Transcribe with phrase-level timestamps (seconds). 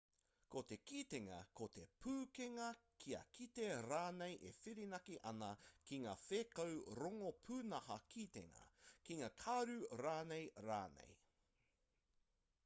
[0.53, 2.69] ko te kitenga ko te pūkenga
[3.03, 5.49] kia kite rānei e whirinaki ana
[5.91, 8.67] ki ngā whēkau rongo pūnaha kitenga
[9.09, 11.15] ki ngā karu rānei rānei